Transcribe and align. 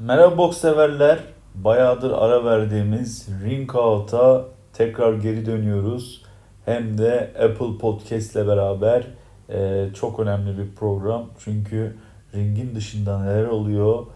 Merhaba 0.00 0.38
boks 0.38 0.58
severler. 0.58 1.18
Bayağıdır 1.54 2.10
ara 2.10 2.44
verdiğimiz 2.44 3.28
Ring 3.44 3.74
Out'a 3.74 4.44
tekrar 4.72 5.14
geri 5.14 5.46
dönüyoruz. 5.46 6.22
Hem 6.64 6.98
de 6.98 7.34
Apple 7.34 7.78
Podcast 7.80 8.36
ile 8.36 8.46
beraber 8.46 9.06
Ee, 9.50 9.88
çok 9.94 10.20
önemli 10.20 10.58
bir 10.58 10.74
program. 10.74 11.26
Çünkü 11.38 11.96
ringin 12.34 12.74
dışında 12.74 13.18
neler 13.22 13.46
oluyor, 13.46 14.06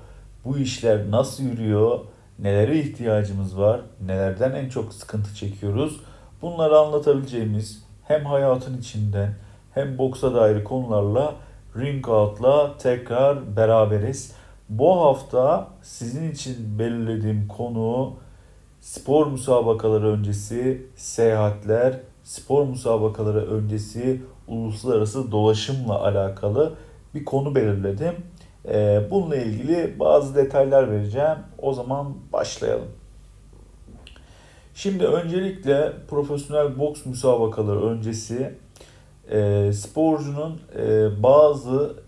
bu 0.44 0.58
işler 0.58 1.10
nasıl 1.10 1.44
yürüyor, 1.44 1.98
nelere 2.38 2.78
ihtiyacımız 2.78 3.58
var, 3.58 3.80
nelerden 4.06 4.52
en 4.52 4.68
çok 4.68 4.94
sıkıntı 4.94 5.34
çekiyoruz. 5.34 6.00
Bunları 6.42 6.78
anlatabileceğimiz 6.78 7.84
hem 8.04 8.24
hayatın 8.24 8.78
içinden 8.78 9.34
hem 9.74 9.98
boksa 9.98 10.34
dair 10.34 10.64
konularla 10.64 11.34
Ring 11.76 12.08
Out'la 12.08 12.78
tekrar 12.78 13.56
beraberiz. 13.56 14.41
Bu 14.68 15.00
hafta 15.00 15.68
sizin 15.82 16.30
için 16.30 16.78
belirlediğim 16.78 17.48
konu 17.48 18.14
spor 18.80 19.26
müsabakaları 19.26 20.08
öncesi 20.12 20.86
seyahatler, 20.96 22.00
spor 22.24 22.66
müsabakaları 22.66 23.50
öncesi 23.50 24.22
uluslararası 24.48 25.32
dolaşımla 25.32 26.04
alakalı 26.04 26.74
bir 27.14 27.24
konu 27.24 27.54
belirledim. 27.54 28.14
Ee, 28.68 29.02
bununla 29.10 29.36
ilgili 29.36 29.98
bazı 29.98 30.34
detaylar 30.34 30.90
vereceğim. 30.90 31.38
O 31.58 31.72
zaman 31.72 32.14
başlayalım. 32.32 32.88
Şimdi 34.74 35.04
öncelikle 35.04 35.92
profesyonel 36.08 36.78
boks 36.78 37.06
müsabakaları 37.06 37.82
öncesi 37.82 38.54
e, 39.30 39.70
sporcunun 39.72 40.60
e, 40.78 41.22
bazı 41.22 42.01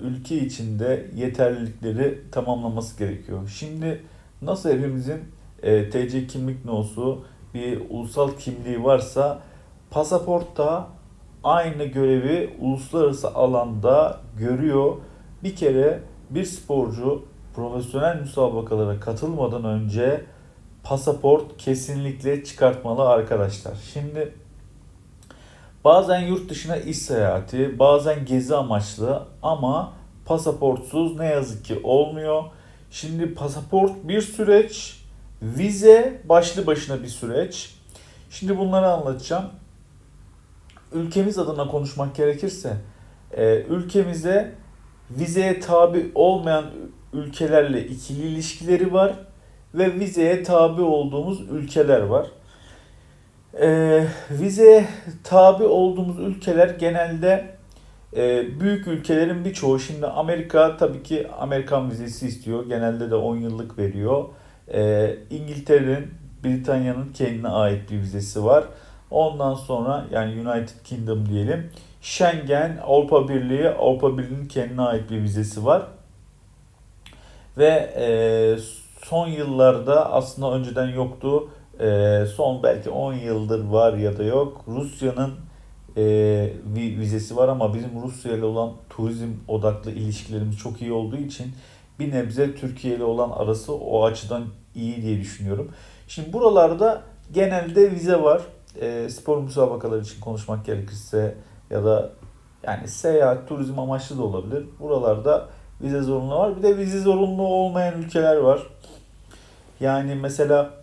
ülke 0.00 0.38
içinde 0.38 1.10
yeterlilikleri 1.16 2.30
tamamlaması 2.32 2.98
gerekiyor. 2.98 3.48
Şimdi 3.58 4.02
nasıl 4.42 4.70
hepimizin 4.70 5.20
e, 5.62 5.90
TC 5.90 6.26
kimlik 6.26 6.64
nosu 6.64 7.24
bir 7.54 7.82
ulusal 7.90 8.30
kimliği 8.38 8.84
varsa 8.84 9.40
pasaportta 9.90 10.88
aynı 11.44 11.84
görevi 11.84 12.56
uluslararası 12.60 13.34
alanda 13.34 14.20
görüyor. 14.38 14.96
Bir 15.42 15.56
kere 15.56 16.00
bir 16.30 16.44
sporcu 16.44 17.24
profesyonel 17.56 18.20
müsabakalara 18.20 19.00
katılmadan 19.00 19.64
önce 19.64 20.24
pasaport 20.82 21.56
kesinlikle 21.58 22.44
çıkartmalı 22.44 23.08
arkadaşlar. 23.08 23.74
Şimdi 23.92 24.34
bazen 25.84 26.20
yurt 26.20 26.50
dışına 26.50 26.76
iş 26.76 26.98
seyahati, 26.98 27.78
bazen 27.78 28.24
gezi 28.24 28.56
amaçlı 28.56 29.26
ama 29.42 29.92
pasaportsuz 30.24 31.18
ne 31.18 31.26
yazık 31.26 31.64
ki 31.64 31.80
olmuyor. 31.84 32.44
Şimdi 32.90 33.34
pasaport 33.34 33.92
bir 34.04 34.20
süreç, 34.20 35.00
vize 35.42 36.22
başlı 36.24 36.66
başına 36.66 37.02
bir 37.02 37.08
süreç. 37.08 37.74
Şimdi 38.30 38.58
bunları 38.58 38.86
anlatacağım. 38.86 39.44
Ülkemiz 40.92 41.38
adına 41.38 41.68
konuşmak 41.68 42.16
gerekirse, 42.16 42.76
e, 43.36 43.62
ülkemizde 43.62 44.54
vizeye 45.10 45.60
tabi 45.60 46.12
olmayan 46.14 46.64
ülkelerle 47.12 47.86
ikili 47.86 48.26
ilişkileri 48.26 48.92
var 48.92 49.12
ve 49.74 49.94
vizeye 49.94 50.42
tabi 50.42 50.82
olduğumuz 50.82 51.40
ülkeler 51.40 52.00
var. 52.00 52.26
E, 53.58 54.06
vizeye 54.30 54.86
tabi 55.24 55.64
olduğumuz 55.64 56.18
ülkeler 56.18 56.68
genelde 56.68 57.54
e, 58.16 58.44
büyük 58.60 58.86
ülkelerin 58.86 59.44
birçoğu. 59.44 59.78
Şimdi 59.78 60.06
Amerika 60.06 60.76
tabii 60.76 61.02
ki 61.02 61.28
Amerikan 61.38 61.90
vizesi 61.90 62.28
istiyor. 62.28 62.66
Genelde 62.66 63.10
de 63.10 63.14
10 63.14 63.36
yıllık 63.36 63.78
veriyor. 63.78 64.24
E, 64.72 65.14
İngiltere'nin, 65.30 66.08
Britanya'nın 66.44 67.12
kendine 67.12 67.48
ait 67.48 67.90
bir 67.90 67.98
vizesi 67.98 68.44
var. 68.44 68.64
Ondan 69.10 69.54
sonra 69.54 70.04
yani 70.12 70.48
United 70.48 70.84
Kingdom 70.84 71.28
diyelim. 71.28 71.70
Schengen, 72.02 72.78
Avrupa 72.86 73.28
Birliği, 73.28 73.68
Avrupa 73.68 74.18
Birliği'nin 74.18 74.48
kendine 74.48 74.82
ait 74.82 75.10
bir 75.10 75.22
vizesi 75.22 75.64
var. 75.64 75.82
Ve 77.58 77.92
e, 77.96 78.06
son 79.02 79.28
yıllarda 79.28 80.12
aslında 80.12 80.52
önceden 80.52 80.88
yoktu. 80.88 81.48
E, 81.80 82.26
son 82.36 82.62
belki 82.62 82.90
10 82.90 83.12
yıldır 83.14 83.64
var 83.64 83.92
ya 83.94 84.18
da 84.18 84.22
yok. 84.22 84.64
Rusya'nın 84.68 85.34
e, 85.96 86.02
vi- 86.74 86.98
vizesi 87.00 87.36
var 87.36 87.48
ama 87.48 87.74
bizim 87.74 88.02
Rusya 88.02 88.32
ile 88.32 88.44
olan 88.44 88.72
turizm 88.90 89.28
odaklı 89.48 89.90
ilişkilerimiz 89.90 90.58
çok 90.58 90.82
iyi 90.82 90.92
olduğu 90.92 91.16
için 91.16 91.46
bir 91.98 92.12
nebze 92.12 92.54
Türkiye 92.54 92.96
ile 92.96 93.04
olan 93.04 93.30
arası 93.30 93.74
o 93.74 94.04
açıdan 94.04 94.44
iyi 94.74 95.02
diye 95.02 95.20
düşünüyorum. 95.20 95.70
Şimdi 96.08 96.32
buralarda 96.32 97.02
genelde 97.32 97.90
vize 97.90 98.22
var. 98.22 98.42
E, 98.80 99.08
spor 99.08 99.38
müsabakaları 99.38 100.00
için 100.00 100.20
konuşmak 100.20 100.64
gerekirse 100.66 101.34
ya 101.70 101.84
da 101.84 102.10
yani 102.62 102.88
seyahat, 102.88 103.48
turizm 103.48 103.78
amaçlı 103.78 104.18
da 104.18 104.22
olabilir. 104.22 104.64
Buralarda 104.80 105.48
vize 105.82 106.00
zorunlu 106.00 106.34
var. 106.38 106.56
Bir 106.56 106.62
de 106.62 106.76
vize 106.76 106.98
zorunlu 107.00 107.42
olmayan 107.42 108.02
ülkeler 108.02 108.36
var. 108.36 108.60
Yani 109.80 110.14
mesela 110.14 110.79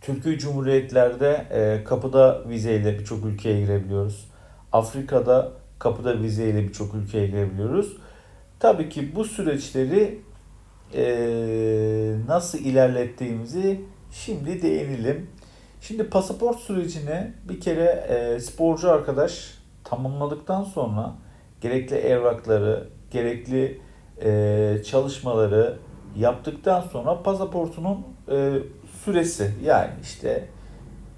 Türkiye 0.00 0.38
Cumhuriyetlerde 0.38 1.46
e, 1.50 1.84
kapıda 1.84 2.48
vizeyle 2.48 2.98
birçok 2.98 3.24
ülkeye 3.24 3.60
girebiliyoruz. 3.60 4.28
Afrika'da 4.72 5.52
kapıda 5.78 6.22
vizeyle 6.22 6.62
birçok 6.62 6.94
ülkeye 6.94 7.26
girebiliyoruz. 7.26 7.96
Tabii 8.60 8.88
ki 8.88 9.14
bu 9.14 9.24
süreçleri 9.24 10.20
e, 10.94 11.04
nasıl 12.28 12.58
ilerlettiğimizi 12.58 13.80
şimdi 14.12 14.62
değinelim. 14.62 15.30
Şimdi 15.80 16.10
pasaport 16.10 16.58
sürecini 16.58 17.32
bir 17.48 17.60
kere 17.60 17.84
e, 17.84 18.40
sporcu 18.40 18.90
arkadaş 18.90 19.58
tamamladıktan 19.84 20.64
sonra 20.64 21.14
gerekli 21.60 21.96
evrakları, 21.96 22.88
gerekli 23.10 23.80
e, 24.22 24.82
çalışmaları 24.86 25.78
yaptıktan 26.16 26.80
sonra 26.80 27.22
pasaportunun 27.22 28.06
e, 28.30 28.58
süresi 29.08 29.50
yani 29.64 29.90
işte 30.02 30.44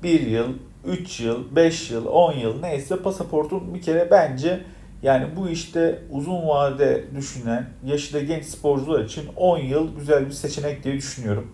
1 0.03 0.21
yıl, 0.21 0.55
3 0.85 1.21
yıl, 1.21 1.57
5 1.57 1.91
yıl, 1.91 2.07
10 2.07 2.33
yıl 2.33 2.61
neyse 2.61 2.97
pasaportun 2.97 3.75
bir 3.75 3.83
kere 3.83 4.11
bence 4.11 4.61
yani 5.03 5.37
bu 5.37 5.49
işte 5.49 6.03
uzun 6.11 6.49
vade 6.49 7.05
düşünen 7.17 7.67
yaşı 7.85 8.15
da 8.15 8.21
genç 8.21 8.45
sporcular 8.45 9.05
için 9.05 9.29
10 9.37 9.59
yıl 9.59 9.97
güzel 9.97 10.27
bir 10.27 10.31
seçenek 10.31 10.85
diye 10.85 10.95
düşünüyorum. 10.95 11.53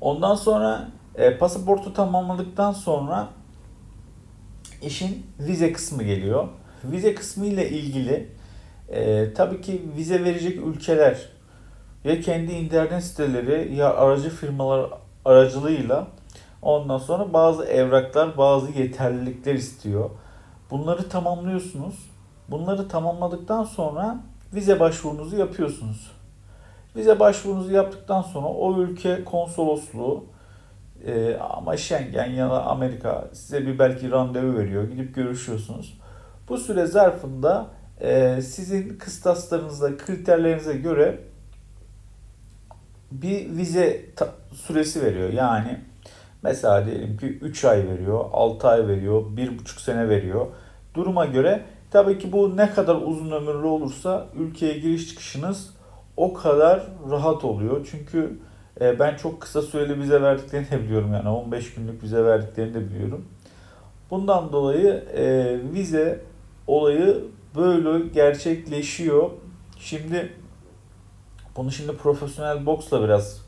Ondan 0.00 0.34
sonra 0.34 0.88
e, 1.14 1.38
pasaportu 1.38 1.92
tamamladıktan 1.92 2.72
sonra 2.72 3.28
işin 4.82 5.26
vize 5.38 5.72
kısmı 5.72 6.02
geliyor. 6.02 6.48
Vize 6.84 7.14
kısmı 7.14 7.46
ile 7.46 7.70
ilgili 7.70 8.28
e, 8.88 9.32
tabii 9.34 9.60
ki 9.60 9.82
vize 9.96 10.24
verecek 10.24 10.58
ülkeler 10.66 11.39
ya 12.04 12.20
kendi 12.20 12.52
internet 12.52 13.04
siteleri 13.04 13.74
ya 13.74 13.94
aracı 13.94 14.30
firmalar 14.30 14.90
aracılığıyla 15.24 16.06
ondan 16.62 16.98
sonra 16.98 17.32
bazı 17.32 17.64
evraklar, 17.64 18.36
bazı 18.36 18.70
yeterlilikler 18.72 19.54
istiyor. 19.54 20.10
Bunları 20.70 21.08
tamamlıyorsunuz. 21.08 22.10
Bunları 22.48 22.88
tamamladıktan 22.88 23.64
sonra 23.64 24.20
vize 24.54 24.80
başvurunuzu 24.80 25.36
yapıyorsunuz. 25.36 26.10
Vize 26.96 27.20
başvurunuzu 27.20 27.72
yaptıktan 27.72 28.22
sonra 28.22 28.46
o 28.46 28.80
ülke 28.80 29.24
konsolosluğu 29.24 30.24
e, 31.06 31.36
ama 31.36 31.76
Schengen 31.76 32.30
ya 32.30 32.50
da 32.50 32.66
Amerika 32.66 33.28
size 33.32 33.66
bir 33.66 33.78
belki 33.78 34.10
randevu 34.10 34.58
veriyor. 34.58 34.84
Gidip 34.84 35.14
görüşüyorsunuz. 35.14 35.98
Bu 36.48 36.58
süre 36.58 36.86
zarfında 36.86 37.66
e, 38.00 38.40
sizin 38.42 38.98
kıstaslarınıza, 38.98 39.96
kriterlerinize 39.96 40.72
göre 40.72 41.20
bir 43.10 43.50
vize 43.56 44.06
süresi 44.52 45.02
veriyor. 45.02 45.32
Yani 45.32 45.80
mesela 46.42 46.86
diyelim 46.86 47.16
ki 47.16 47.26
3 47.26 47.64
ay 47.64 47.88
veriyor, 47.88 48.24
6 48.32 48.68
ay 48.68 48.88
veriyor, 48.88 49.22
1,5 49.36 49.80
sene 49.80 50.08
veriyor. 50.08 50.46
Duruma 50.94 51.26
göre 51.26 51.62
tabii 51.90 52.18
ki 52.18 52.32
bu 52.32 52.56
ne 52.56 52.70
kadar 52.70 52.94
uzun 52.94 53.30
ömürlü 53.30 53.66
olursa 53.66 54.26
ülkeye 54.38 54.78
giriş 54.78 55.08
çıkışınız 55.08 55.70
o 56.16 56.34
kadar 56.34 56.86
rahat 57.10 57.44
oluyor. 57.44 57.88
Çünkü 57.90 58.38
e, 58.80 58.98
ben 58.98 59.16
çok 59.16 59.40
kısa 59.40 59.62
süreli 59.62 60.00
vize 60.00 60.22
verdiklerini 60.22 60.70
de 60.70 60.82
biliyorum 60.82 61.12
yani 61.12 61.28
15 61.28 61.74
günlük 61.74 62.02
vize 62.02 62.24
verdiklerini 62.24 62.74
de 62.74 62.90
biliyorum. 62.90 63.24
Bundan 64.10 64.52
dolayı 64.52 65.04
e, 65.16 65.56
vize 65.72 66.20
olayı 66.66 67.24
böyle 67.56 68.08
gerçekleşiyor. 68.08 69.30
Şimdi 69.78 70.32
bunu 71.56 71.72
şimdi 71.72 71.96
profesyonel 71.96 72.66
boksla 72.66 73.02
biraz 73.02 73.40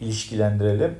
ilişkilendirelim. 0.00 0.98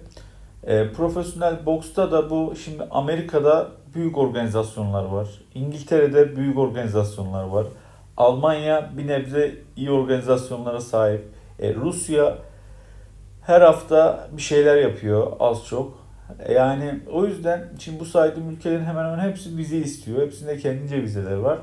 E, 0.65 0.93
profesyonel 0.93 1.67
boksta 1.67 2.13
da 2.13 2.31
bu 2.31 2.55
şimdi 2.65 2.83
Amerika'da 2.91 3.69
büyük 3.95 4.19
organizasyonlar 4.19 5.05
var. 5.05 5.29
İngiltere'de 5.55 6.37
büyük 6.37 6.59
organizasyonlar 6.59 7.45
var. 7.45 7.67
Almanya 8.17 8.91
bir 8.97 9.07
nebze 9.07 9.55
iyi 9.77 9.91
organizasyonlara 9.91 10.81
sahip. 10.81 11.29
E, 11.59 11.75
Rusya 11.75 12.39
her 13.43 13.61
hafta 13.61 14.29
bir 14.33 14.43
şeyler 14.43 14.77
yapıyor 14.77 15.33
az 15.41 15.67
çok. 15.67 16.03
Yani 16.55 17.01
o 17.13 17.27
yüzden 17.27 17.69
şimdi 17.79 18.01
bu 18.01 18.05
saydığım 18.05 18.51
ülkelerin 18.51 18.85
hemen 18.85 19.05
hemen 19.05 19.29
hepsi 19.29 19.57
vize 19.57 19.77
istiyor. 19.77 20.23
Hepsinde 20.23 20.59
kendince 20.59 21.03
vizeler 21.03 21.37
var. 21.37 21.59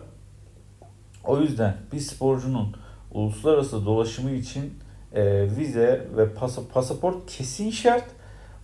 O 1.24 1.40
yüzden 1.40 1.74
bir 1.94 2.00
sporcunun 2.00 2.76
uluslararası 3.14 3.86
dolaşımı 3.86 4.32
için 4.32 4.74
e, 5.14 5.42
vize 5.58 6.08
ve 6.18 6.34
pas- 6.34 6.68
pasaport 6.74 7.16
kesin 7.28 7.72
şart. 7.72 8.06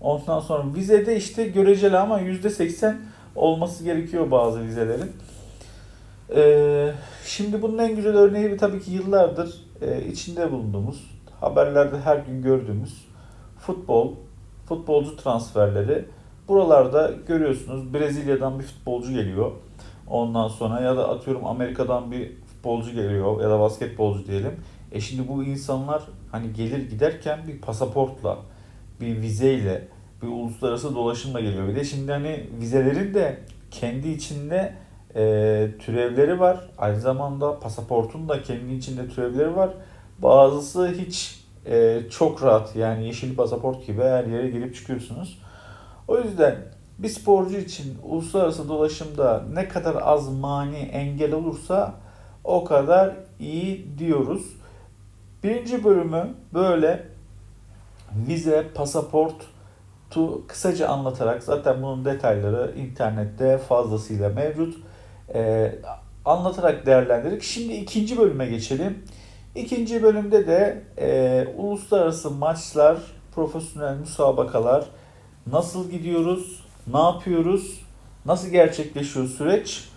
Ondan 0.01 0.39
sonra 0.39 0.63
vizede 0.75 1.17
işte 1.17 1.47
göreceli 1.47 1.97
ama 1.97 2.21
%80 2.21 2.95
olması 3.35 3.83
gerekiyor 3.83 4.31
bazı 4.31 4.61
vizelerin. 4.63 5.11
E, 6.35 6.91
şimdi 7.25 7.61
bunun 7.61 7.77
en 7.77 7.95
güzel 7.95 8.17
örneği 8.17 8.57
tabii 8.57 8.81
ki 8.81 8.91
yıllardır 8.91 9.53
e, 9.81 10.05
içinde 10.05 10.51
bulunduğumuz, 10.51 11.11
haberlerde 11.39 11.99
her 11.99 12.17
gün 12.17 12.41
gördüğümüz 12.41 13.05
futbol, 13.59 14.13
futbolcu 14.65 15.17
transferleri. 15.17 16.05
Buralarda 16.47 17.11
görüyorsunuz 17.27 17.93
Brezilya'dan 17.93 18.59
bir 18.59 18.63
futbolcu 18.63 19.13
geliyor. 19.13 19.51
Ondan 20.07 20.47
sonra 20.47 20.81
ya 20.81 20.97
da 20.97 21.09
atıyorum 21.09 21.45
Amerika'dan 21.45 22.11
bir 22.11 22.31
futbolcu 22.65 22.91
geliyor 22.91 23.41
ya 23.41 23.49
da 23.49 23.59
basketbolcu 23.59 24.27
diyelim. 24.27 24.51
E 24.91 25.01
şimdi 25.01 25.27
bu 25.27 25.43
insanlar 25.43 26.03
hani 26.31 26.53
gelir 26.53 26.89
giderken 26.89 27.39
bir 27.47 27.61
pasaportla, 27.61 28.37
bir 29.01 29.21
vizeyle, 29.21 29.87
bir 30.21 30.27
uluslararası 30.27 30.95
dolaşımla 30.95 31.39
geliyor. 31.39 31.67
Bir 31.67 31.75
de 31.75 31.83
şimdi 31.83 32.11
hani 32.11 32.49
vizelerin 32.59 33.13
de 33.13 33.39
kendi 33.71 34.09
içinde 34.09 34.73
e, 35.15 35.21
türevleri 35.79 36.39
var. 36.39 36.59
Aynı 36.77 36.99
zamanda 36.99 37.59
pasaportun 37.59 38.29
da 38.29 38.41
kendi 38.41 38.73
içinde 38.73 39.09
türevleri 39.09 39.55
var. 39.55 39.69
Bazısı 40.19 40.87
hiç 40.87 41.39
e, 41.65 42.01
çok 42.09 42.43
rahat 42.43 42.75
yani 42.75 43.05
yeşil 43.05 43.35
pasaport 43.35 43.87
gibi 43.87 44.01
her 44.01 44.25
yere 44.25 44.49
girip 44.49 44.75
çıkıyorsunuz. 44.75 45.39
O 46.07 46.17
yüzden 46.19 46.55
bir 46.99 47.09
sporcu 47.09 47.57
için 47.57 47.97
uluslararası 48.03 48.69
dolaşımda 48.69 49.43
ne 49.53 49.67
kadar 49.67 49.95
az 50.01 50.29
mani 50.29 50.77
engel 50.77 51.33
olursa 51.33 52.04
o 52.45 52.63
kadar 52.63 53.15
iyi 53.39 53.87
diyoruz. 53.97 54.53
Birinci 55.43 55.83
bölümü 55.83 56.33
böyle 56.53 57.07
vize, 58.27 58.67
pasaport 58.75 59.35
kısaca 60.47 60.87
anlatarak 60.87 61.43
zaten 61.43 61.83
bunun 61.83 62.05
detayları 62.05 62.73
internette 62.77 63.57
fazlasıyla 63.57 64.29
mevcut. 64.29 64.77
Ee, 65.33 65.75
anlatarak 66.25 66.85
değerlendirdik. 66.85 67.43
Şimdi 67.43 67.73
ikinci 67.73 68.17
bölüme 68.17 68.45
geçelim. 68.45 69.03
İkinci 69.55 70.03
bölümde 70.03 70.47
de 70.47 70.83
e, 70.97 71.47
uluslararası 71.57 72.31
maçlar, 72.31 72.97
profesyonel 73.35 73.97
müsabakalar 73.97 74.85
nasıl 75.47 75.89
gidiyoruz, 75.89 76.65
ne 76.93 76.99
yapıyoruz, 76.99 77.81
nasıl 78.25 78.47
gerçekleşiyor 78.47 79.27
süreç 79.27 79.89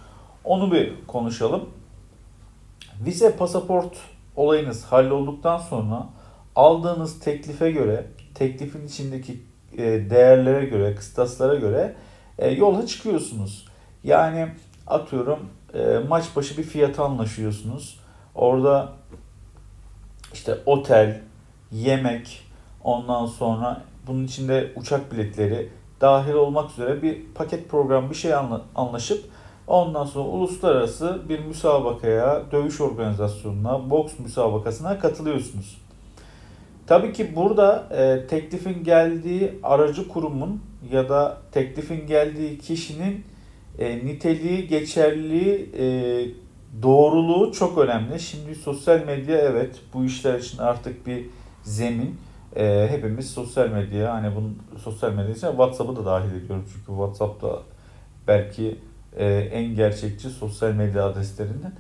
onu 0.45 0.73
bir 0.73 0.93
konuşalım. 1.07 1.69
Vize, 3.07 3.37
pasaport 3.37 3.97
olayınız 4.37 4.85
hallolduktan 4.85 5.59
sonra 5.59 6.07
aldığınız 6.57 7.21
teklife 7.21 7.71
göre, 7.71 8.07
teklifin 8.35 8.87
içindeki 8.87 9.43
e, 9.73 9.83
değerlere 10.11 10.65
göre, 10.65 10.95
kıstaslara 10.95 11.55
göre 11.55 11.95
e, 12.39 12.51
yola 12.51 12.87
çıkıyorsunuz. 12.87 13.69
Yani 14.05 14.49
atıyorum 14.87 15.39
e, 15.75 15.99
maç 16.09 16.25
başı 16.37 16.57
bir 16.59 16.63
fiyata 16.63 17.05
anlaşıyorsunuz. 17.05 18.01
Orada 18.35 18.93
işte 20.33 20.59
otel, 20.67 21.21
yemek, 21.73 22.43
ondan 22.85 23.27
sonra 23.27 23.83
bunun 24.07 24.25
içinde 24.25 24.73
uçak 24.77 25.13
biletleri 25.13 25.69
dahil 26.01 26.33
olmak 26.33 26.71
üzere 26.71 27.03
bir 27.03 27.25
paket 27.35 27.71
program 27.71 28.11
bir 28.11 28.15
şey 28.15 28.35
anla- 28.35 28.65
anlaşıp 28.75 29.25
ondan 29.69 30.05
sonra 30.05 30.29
uluslararası 30.29 31.19
bir 31.29 31.39
müsabakaya, 31.39 32.43
dövüş 32.53 32.81
organizasyonuna, 32.81 33.91
boks 33.91 34.19
müsabakasına 34.19 34.99
katılıyorsunuz. 34.99 35.79
Tabii 36.87 37.13
ki 37.13 37.37
burada 37.37 37.89
e, 37.91 38.27
teklifin 38.27 38.85
geldiği 38.85 39.59
aracı 39.63 40.09
kurumun 40.09 40.63
ya 40.93 41.09
da 41.09 41.39
teklifin 41.53 42.07
geldiği 42.07 42.59
kişinin 42.59 43.25
e, 43.79 43.97
niteliği, 43.97 44.69
geçerliliği, 44.69 45.71
e, 45.79 45.85
doğruluğu 46.83 47.53
çok 47.53 47.79
önemli. 47.79 48.21
Şimdi 48.21 48.55
sosyal 48.55 49.05
medya 49.05 49.39
evet 49.39 49.81
bu 49.95 50.05
işler 50.05 50.39
için 50.39 50.59
artık 50.59 51.07
bir 51.07 51.27
zemin. 51.63 52.17
E, 52.57 52.89
hepimiz 52.91 53.31
sosyal 53.31 53.69
medya 53.69 54.15
hani 54.15 54.37
bunun 54.37 54.59
sosyal 54.83 55.13
medya 55.13 55.35
için 55.35 55.47
WhatsApp'ı 55.47 55.97
da 55.97 56.05
dahil 56.07 56.31
ediyorum 56.31 56.65
çünkü 56.73 56.87
WhatsApp 56.87 57.43
da 57.43 57.59
belki 58.29 58.79
e, 59.19 59.27
en 59.53 59.75
gerçekçi 59.75 60.31
sosyal 60.31 60.73
medya 60.73 61.05
adreslerinden. 61.05 61.73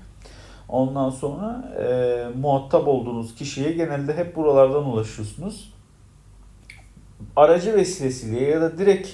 Ondan 0.68 1.10
sonra 1.10 1.74
e, 1.80 2.38
muhatap 2.38 2.88
olduğunuz 2.88 3.34
kişiye 3.34 3.72
genelde 3.72 4.16
hep 4.16 4.36
buralardan 4.36 4.84
ulaşıyorsunuz. 4.84 5.72
Aracı 7.36 7.74
vesilesiyle 7.74 8.44
ya 8.44 8.60
da 8.60 8.78
direkt 8.78 9.08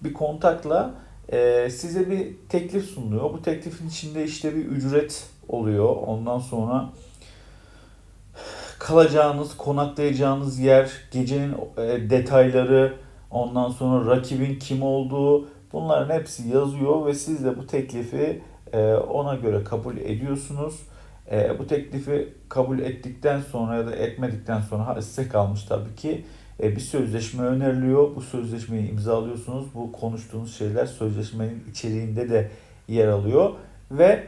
bir 0.00 0.12
kontakla 0.12 0.94
e, 1.28 1.70
size 1.70 2.10
bir 2.10 2.28
teklif 2.48 2.84
sunuluyor. 2.84 3.32
Bu 3.32 3.42
teklifin 3.42 3.88
içinde 3.88 4.24
işte 4.24 4.56
bir 4.56 4.64
ücret 4.64 5.26
oluyor. 5.48 5.96
Ondan 6.06 6.38
sonra 6.38 6.90
kalacağınız, 8.78 9.56
konaklayacağınız 9.56 10.58
yer, 10.58 10.90
gecenin 11.10 11.54
e, 11.76 12.10
detayları, 12.10 12.94
ondan 13.30 13.70
sonra 13.70 14.16
rakibin 14.16 14.58
kim 14.58 14.82
olduğu 14.82 15.48
bunların 15.72 16.14
hepsi 16.14 16.48
yazıyor 16.48 17.06
ve 17.06 17.14
siz 17.14 17.44
de 17.44 17.58
bu 17.58 17.66
teklifi 17.66 18.42
e, 18.72 18.94
ona 18.94 19.34
göre 19.34 19.64
kabul 19.64 19.96
ediyorsunuz. 19.96 20.80
E, 21.30 21.58
bu 21.58 21.66
teklifi 21.66 22.28
kabul 22.48 22.78
ettikten 22.78 23.40
sonra 23.40 23.76
ya 23.76 23.86
da 23.86 23.96
etmedikten 23.96 24.60
sonra 24.60 25.02
size 25.02 25.28
kalmış 25.28 25.64
tabii 25.64 25.94
ki 25.96 26.24
e, 26.62 26.76
bir 26.76 26.80
sözleşme 26.80 27.44
öneriliyor. 27.44 28.16
Bu 28.16 28.20
sözleşmeyi 28.20 28.90
imzalıyorsunuz. 28.90 29.66
Bu 29.74 29.92
konuştuğunuz 29.92 30.58
şeyler 30.58 30.86
sözleşmenin 30.86 31.64
içeriğinde 31.70 32.30
de 32.30 32.50
yer 32.88 33.08
alıyor 33.08 33.50
ve 33.90 34.26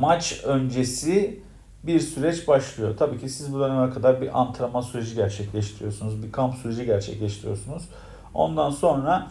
maç 0.00 0.40
öncesi 0.44 1.40
bir 1.82 2.00
süreç 2.00 2.48
başlıyor. 2.48 2.96
Tabii 2.98 3.18
ki 3.18 3.28
siz 3.28 3.54
bu 3.54 3.60
döneme 3.60 3.90
kadar 3.90 4.20
bir 4.20 4.40
antrenman 4.40 4.80
süreci 4.80 5.14
gerçekleştiriyorsunuz. 5.14 6.22
Bir 6.22 6.32
kamp 6.32 6.54
süreci 6.54 6.86
gerçekleştiriyorsunuz. 6.86 7.88
Ondan 8.34 8.70
sonra 8.70 9.30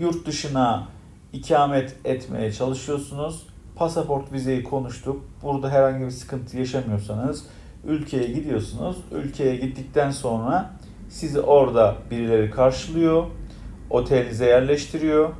yurt 0.00 0.26
dışına 0.26 0.88
ikamet 1.32 1.96
etmeye 2.04 2.52
çalışıyorsunuz. 2.52 3.46
Pasaport 3.76 4.32
vizeyi 4.32 4.64
konuştuk. 4.64 5.24
Burada 5.42 5.70
herhangi 5.70 6.04
bir 6.04 6.10
sıkıntı 6.10 6.58
yaşamıyorsanız 6.58 7.44
ülkeye 7.84 8.26
gidiyorsunuz. 8.26 8.96
Ülkeye 9.12 9.56
gittikten 9.56 10.10
sonra 10.10 10.70
sizi 11.08 11.40
orada 11.40 11.94
birileri 12.10 12.50
karşılıyor. 12.50 13.24
Otelinize 13.90 14.46
yerleştiriyor. 14.46 15.30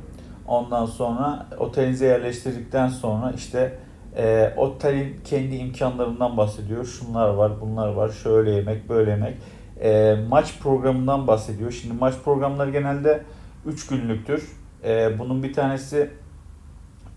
Ondan 0.47 0.85
sonra 0.85 1.47
otelinize 1.59 2.05
yerleştirdikten 2.05 2.87
sonra 2.87 3.33
işte 3.37 3.79
e, 4.17 4.53
otelin 4.57 5.17
kendi 5.25 5.55
imkanlarından 5.55 6.37
bahsediyor. 6.37 6.85
Şunlar 6.85 7.29
var, 7.29 7.51
bunlar 7.61 7.87
var. 7.93 8.09
Şöyle 8.09 8.51
yemek, 8.51 8.89
böyle 8.89 9.11
yemek. 9.11 9.37
E, 9.81 10.15
maç 10.29 10.59
programından 10.59 11.27
bahsediyor. 11.27 11.71
Şimdi 11.71 11.93
maç 11.99 12.15
programları 12.25 12.71
genelde 12.71 13.23
3 13.65 13.87
günlüktür. 13.87 14.51
E, 14.83 15.19
bunun 15.19 15.43
bir 15.43 15.53
tanesi 15.53 16.11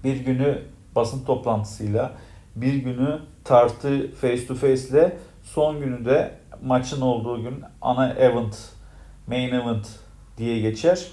bir 0.05 0.17
günü 0.17 0.63
basın 0.95 1.25
toplantısıyla, 1.25 2.13
bir 2.57 2.75
günü 2.75 3.21
tartı 3.45 4.11
face 4.21 4.47
to 4.47 4.55
face 4.55 4.89
ile 4.89 5.19
son 5.43 5.81
günü 5.81 6.05
de 6.05 6.35
maçın 6.63 7.01
olduğu 7.01 7.43
gün 7.43 7.63
ana 7.83 8.13
event, 8.13 8.57
main 9.27 9.53
event 9.55 9.89
diye 10.39 10.61
geçer. 10.61 11.07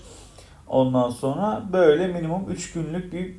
Ondan 0.67 1.09
sonra 1.09 1.63
böyle 1.73 2.07
minimum 2.07 2.49
3 2.49 2.73
günlük 2.73 3.13
bir 3.13 3.35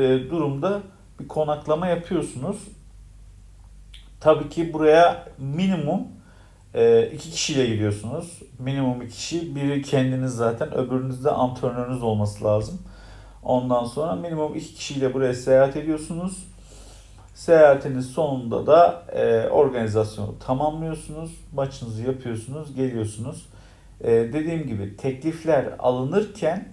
e, 0.00 0.30
durumda 0.30 0.82
bir 1.20 1.28
konaklama 1.28 1.86
yapıyorsunuz. 1.86 2.56
Tabii 4.20 4.48
ki 4.48 4.72
buraya 4.72 5.28
minimum 5.38 6.02
e, 6.74 7.10
iki 7.14 7.30
kişiyle 7.30 7.66
gidiyorsunuz. 7.66 8.42
Minimum 8.58 9.02
iki 9.02 9.14
kişi. 9.14 9.56
Biri 9.56 9.82
kendiniz 9.82 10.32
zaten, 10.32 10.74
öbürünüzde 10.74 11.30
antrenörünüz 11.30 12.02
olması 12.02 12.44
lazım. 12.44 12.82
Ondan 13.42 13.84
sonra 13.84 14.14
minimum 14.14 14.54
iki 14.54 14.74
kişiyle 14.74 15.14
buraya 15.14 15.34
seyahat 15.34 15.76
ediyorsunuz. 15.76 16.46
Seyahatiniz 17.34 18.06
sonunda 18.06 18.66
da 18.66 19.02
e, 19.12 19.48
organizasyonu 19.48 20.38
tamamlıyorsunuz. 20.38 21.30
Maçınızı 21.52 22.02
yapıyorsunuz, 22.02 22.74
geliyorsunuz. 22.74 23.46
E, 24.00 24.12
dediğim 24.12 24.66
gibi 24.66 24.96
teklifler 24.96 25.66
alınırken 25.78 26.68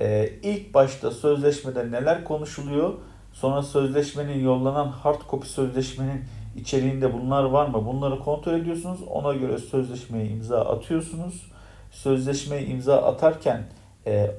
e, 0.00 0.32
ilk 0.42 0.74
başta 0.74 1.10
sözleşmede 1.10 1.90
neler 1.90 2.24
konuşuluyor 2.24 2.94
Sonra 3.32 3.62
sözleşmenin 3.62 4.44
yollanan 4.44 4.88
hard 4.88 5.20
copy 5.30 5.46
sözleşmenin 5.46 6.24
içeriğinde 6.56 7.12
bunlar 7.12 7.44
var 7.44 7.66
mı? 7.66 7.86
Bunları 7.86 8.18
kontrol 8.18 8.52
ediyorsunuz. 8.52 9.02
Ona 9.02 9.32
göre 9.32 9.58
sözleşmeye 9.58 10.26
imza 10.26 10.60
atıyorsunuz. 10.60 11.50
Sözleşmeye 11.90 12.66
imza 12.66 13.02
atarken 13.02 13.66
e, 14.06 14.30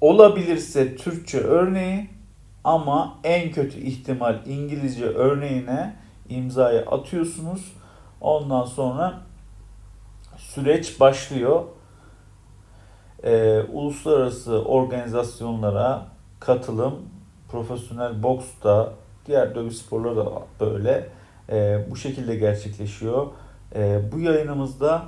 olabilirse 0.00 0.96
Türkçe 0.96 1.38
örneği 1.38 2.08
ama 2.64 3.18
en 3.24 3.50
kötü 3.50 3.80
ihtimal 3.80 4.46
İngilizce 4.46 5.04
örneğine 5.04 5.96
imzayı 6.28 6.80
atıyorsunuz. 6.80 7.72
Ondan 8.20 8.64
sonra 8.64 9.20
süreç 10.36 11.00
başlıyor. 11.00 11.64
Ee, 13.22 13.62
uluslararası 13.72 14.64
organizasyonlara 14.64 16.06
katılım, 16.40 16.94
profesyonel 17.48 18.22
boksta, 18.22 18.92
diğer 19.26 19.54
dövüş 19.54 19.76
sporları 19.76 20.16
da 20.16 20.42
böyle 20.60 21.08
Ee, 21.50 21.86
bu 21.90 21.96
şekilde 21.96 22.36
gerçekleşiyor. 22.36 23.26
Ee, 23.74 24.00
bu 24.12 24.20
yayınımızda 24.20 25.02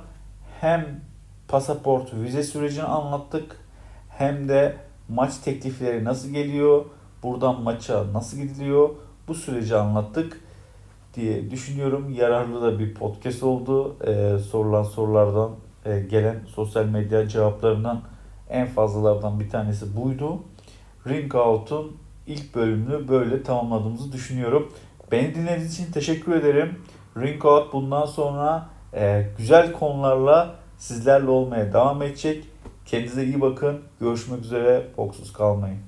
hem 0.61 1.01
pasaport 1.47 2.13
vize 2.13 2.43
sürecini 2.43 2.83
anlattık 2.83 3.55
hem 4.09 4.49
de 4.49 4.75
maç 5.09 5.37
teklifleri 5.37 6.03
nasıl 6.03 6.29
geliyor, 6.29 6.85
buradan 7.23 7.61
maça 7.61 8.13
nasıl 8.13 8.37
gidiliyor 8.37 8.89
bu 9.27 9.35
süreci 9.35 9.75
anlattık 9.75 10.41
diye 11.13 11.51
düşünüyorum. 11.51 12.13
Yararlı 12.13 12.61
da 12.61 12.79
bir 12.79 12.93
podcast 12.93 13.43
oldu. 13.43 13.95
Ee, 14.07 14.39
sorulan 14.39 14.83
sorulardan 14.83 15.51
e, 15.85 15.99
gelen 15.99 16.39
sosyal 16.47 16.85
medya 16.85 17.27
cevaplarından 17.27 18.01
en 18.49 18.67
fazlalardan 18.67 19.39
bir 19.39 19.49
tanesi 19.49 19.97
buydu. 19.97 20.39
Ring 21.07 21.35
Out'un 21.35 21.97
ilk 22.27 22.55
bölümünü 22.55 23.07
böyle 23.07 23.43
tamamladığımızı 23.43 24.11
düşünüyorum. 24.11 24.73
Beni 25.11 25.35
dinlediğiniz 25.35 25.73
için 25.73 25.91
teşekkür 25.91 26.35
ederim. 26.35 26.79
Ring 27.17 27.45
Out 27.45 27.73
bundan 27.73 28.05
sonra 28.05 28.69
e, 28.93 29.25
güzel 29.37 29.71
konularla 29.71 30.55
sizlerle 30.77 31.29
olmaya 31.29 31.73
devam 31.73 32.01
edecek. 32.01 32.45
Kendinize 32.85 33.25
iyi 33.25 33.41
bakın. 33.41 33.79
Görüşmek 33.99 34.41
üzere. 34.41 34.87
Boksuz 34.97 35.33
kalmayın. 35.33 35.79